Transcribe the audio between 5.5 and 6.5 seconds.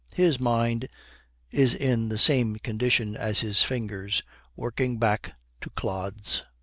to clods.